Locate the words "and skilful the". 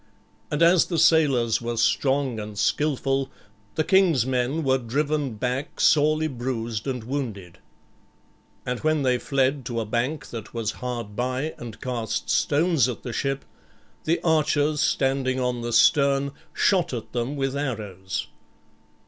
2.39-3.83